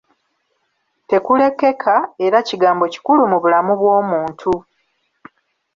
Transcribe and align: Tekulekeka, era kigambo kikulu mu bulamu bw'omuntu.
Tekulekeka, 1.09 1.95
era 2.25 2.37
kigambo 2.47 2.83
kikulu 2.93 3.21
mu 3.31 3.37
bulamu 3.43 3.73
bw'omuntu. 3.79 4.51